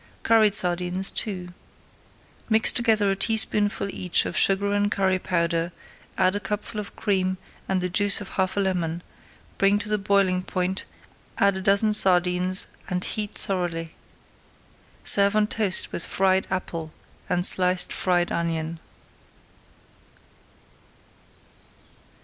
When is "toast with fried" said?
15.45-16.47